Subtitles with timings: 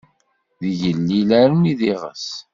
[0.59, 2.27] D igellil armi d iɣes.